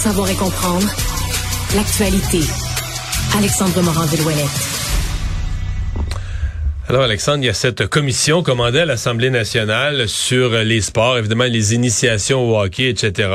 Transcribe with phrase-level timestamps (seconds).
[0.00, 0.86] Savoir et comprendre
[1.74, 2.40] l'actualité.
[3.36, 4.79] Alexandre Morand-Villouellette.
[6.90, 11.44] Alors Alexandre, il y a cette commission commandée à l'Assemblée nationale sur les sports, évidemment
[11.44, 13.28] les initiations au hockey, etc.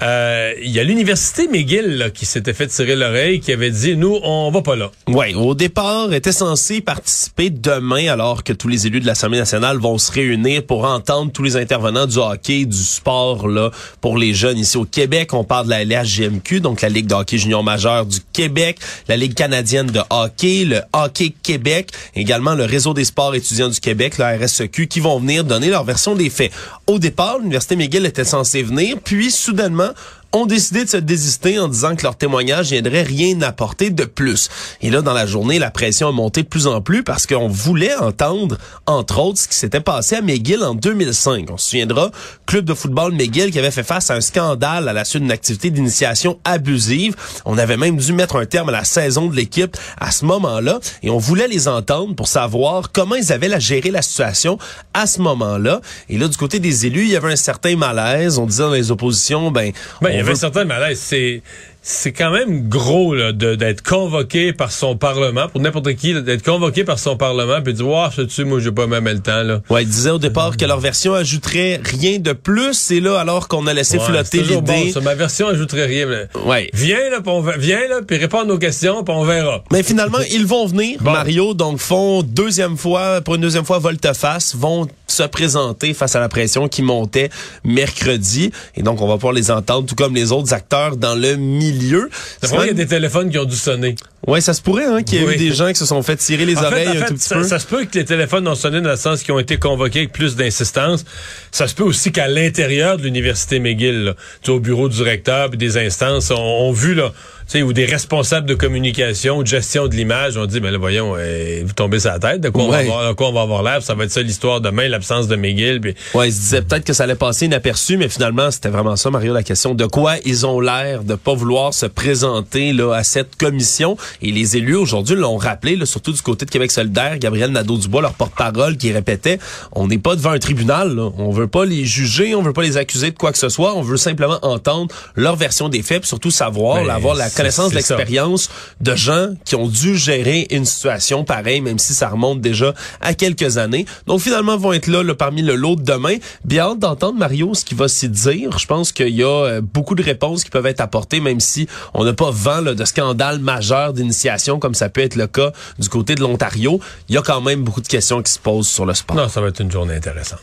[0.00, 3.94] Euh, il y a l'université McGill là, qui s'était fait tirer l'oreille, qui avait dit
[3.94, 4.90] nous on va pas là.
[5.06, 9.76] Ouais, au départ était censé participer demain alors que tous les élus de l'Assemblée nationale
[9.76, 14.32] vont se réunir pour entendre tous les intervenants du hockey, du sport là pour les
[14.32, 15.34] jeunes ici au Québec.
[15.34, 19.18] On parle de la LHGMQ, donc la Ligue de hockey junior majeur du Québec, la
[19.18, 24.18] Ligue canadienne de hockey, le Hockey Québec, également le réseau des sports étudiants du Québec,
[24.18, 26.52] la RSEQ, qui vont venir donner leur version des faits.
[26.86, 29.90] Au départ, l'Université McGill était censée venir, puis soudainement,
[30.32, 34.50] ont décidé de se désister en disant que leur témoignage viendrait rien apporter de plus.
[34.82, 37.48] Et là, dans la journée, la pression a monté de plus en plus parce qu'on
[37.48, 41.48] voulait entendre, entre autres, ce qui s'était passé à McGill en 2005.
[41.50, 42.10] On se souviendra,
[42.46, 45.32] club de football McGill qui avait fait face à un scandale à la suite d'une
[45.32, 47.16] activité d'initiation abusive.
[47.46, 50.78] On avait même dû mettre un terme à la saison de l'équipe à ce moment-là
[51.02, 54.58] et on voulait les entendre pour savoir comment ils avaient à gérer la situation
[54.92, 55.80] à ce moment-là.
[56.10, 58.38] Et là, du côté des élus, il y avait un certain malaise.
[58.38, 60.98] On disait dans les oppositions, ben, ben il y avait un certain malaise.
[60.98, 61.42] C'est
[61.82, 66.98] c'est quand même gros d'être convoqué par son parlement pour n'importe qui d'être convoqué par
[66.98, 69.60] son parlement puis de dire oh, tu moi j'ai pas même le temps là.
[69.70, 73.48] Ouais, ils disaient au départ que leur version ajouterait rien de plus et là alors
[73.48, 74.92] qu'on a laissé flotter l'idée.
[74.94, 76.06] Bon, ma version ajouterait rien.
[76.44, 76.68] Ouais.
[76.74, 79.64] Viens là, on viens là puis réponds à nos questions puis on verra.
[79.72, 84.54] Mais finalement, ils vont venir Mario donc font deuxième fois pour une deuxième fois volte-face
[84.56, 87.30] vont se présenter face à la pression qui montait
[87.64, 91.36] mercredi et donc on va pouvoir les entendre tout comme les autres acteurs dans le
[91.36, 92.10] milieu milieu.
[92.42, 93.94] C'est vrai qu'il y a des téléphones qui ont dû sonner.
[94.26, 96.16] Ouais, ça se pourrait hein, qu'il y ait eu des gens qui se sont fait
[96.16, 97.44] tirer les oreilles un tout petit ça, peu.
[97.44, 100.00] Ça se peut que les téléphones ont sonné dans le sens qu'ils ont été convoqués
[100.00, 101.04] avec plus d'insistance.
[101.52, 104.14] Ça se peut aussi qu'à l'intérieur de l'université McGill, là,
[104.48, 107.12] au bureau du recteur et des instances, ont vu là
[107.56, 111.14] ou des responsables de communication ou de gestion de l'image ont dit, ben là, voyons,
[111.16, 113.40] euh, vous tombez sur la tête, de quoi, on, va avoir, de quoi on va
[113.40, 115.80] avoir l'air, ça va être ça l'histoire demain, l'absence de McGill.
[115.80, 115.94] Puis...
[116.14, 119.10] Ouais, ils se disaient peut-être que ça allait passer inaperçu, mais finalement, c'était vraiment ça,
[119.10, 119.74] Mario, la question.
[119.74, 123.96] De quoi ils ont l'air de pas vouloir se présenter là à cette commission?
[124.20, 128.02] Et les élus aujourd'hui l'ont rappelé, là, surtout du côté de Québec solidaire, Gabriel Nadeau-Dubois,
[128.02, 129.38] leur porte-parole, qui répétait,
[129.72, 131.10] on n'est pas devant un tribunal, là.
[131.16, 133.74] on veut pas les juger, on veut pas les accuser de quoi que ce soit,
[133.74, 137.70] on veut simplement entendre leur version des faits, puis surtout savoir, ben, avoir la connaissance
[137.70, 138.50] de l'expérience
[138.80, 143.14] de gens qui ont dû gérer une situation pareille, même si ça remonte déjà à
[143.14, 143.86] quelques années.
[144.06, 146.16] Donc finalement, vont être là, parmi le lot de demain.
[146.44, 148.58] Bien hâte d'entendre Mario ce qu'il va s'y dire.
[148.58, 151.68] Je pense qu'il y a euh, beaucoup de réponses qui peuvent être apportées, même si
[151.94, 155.88] on n'a pas vent de scandale majeur d'initiation comme ça peut être le cas du
[155.88, 156.80] côté de l'Ontario.
[157.08, 159.16] Il y a quand même beaucoup de questions qui se posent sur le sport.
[159.16, 160.40] Non, ça va être une journée intéressante.